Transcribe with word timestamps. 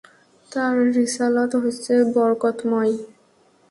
তাঁর 0.51 0.75
রিসালত 0.95 1.51
হচ্ছে 1.63 1.93
বরকতময়। 2.13 2.93